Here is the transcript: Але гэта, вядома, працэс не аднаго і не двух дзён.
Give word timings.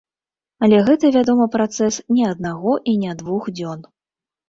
Але 0.67 0.79
гэта, 0.87 1.11
вядома, 1.17 1.47
працэс 1.57 2.01
не 2.17 2.25
аднаго 2.33 2.75
і 2.93 2.99
не 3.07 3.17
двух 3.25 3.43
дзён. 3.57 3.91